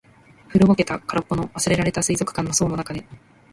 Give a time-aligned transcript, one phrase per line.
[0.49, 3.05] 古ぼけた、空っぽの、忘れられた水族館の槽の中で。